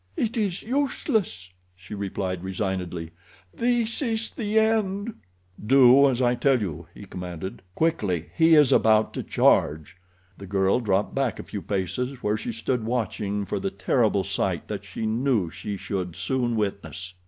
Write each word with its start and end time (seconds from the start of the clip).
"It 0.17 0.35
is 0.35 0.63
useless," 0.63 1.51
she 1.75 1.93
replied, 1.93 2.43
resignedly. 2.43 3.11
"This 3.53 4.01
is 4.01 4.31
the 4.31 4.57
end." 4.57 5.13
"Do 5.63 6.09
as 6.09 6.23
I 6.23 6.33
tell 6.33 6.59
you," 6.59 6.87
he 6.91 7.05
commanded. 7.05 7.61
"Quickly! 7.75 8.31
He 8.35 8.55
is 8.55 8.71
about 8.73 9.13
to 9.13 9.21
charge." 9.21 9.97
The 10.39 10.47
girl 10.47 10.79
dropped 10.79 11.13
back 11.13 11.37
a 11.37 11.43
few 11.43 11.61
paces, 11.61 12.23
where 12.23 12.35
she 12.35 12.51
stood 12.51 12.83
watching 12.83 13.45
for 13.45 13.59
the 13.59 13.69
terrible 13.69 14.23
sight 14.23 14.67
that 14.69 14.85
she 14.85 15.05
knew 15.05 15.51
she 15.51 15.77
should 15.77 16.15
soon 16.15 16.55
witness. 16.55 17.13